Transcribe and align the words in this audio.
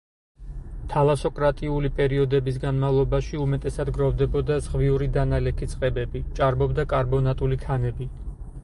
თალასოკრატიული 0.93 1.91
პერიოდების 1.99 2.57
განმავლობაში 2.63 3.41
უმეტესად 3.43 3.93
გროვდებოდა 3.99 4.59
ზღვიური 4.69 5.11
დანალექი 5.21 5.71
წყებები, 5.77 6.25
ჭარბობდა 6.41 6.89
კარბონატული 6.97 7.65
ქანები. 7.69 8.15